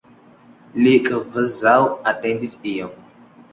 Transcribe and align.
Li 0.85 0.93
kvazaŭ 1.09 1.77
atendis 2.15 2.57
ion. 2.75 2.99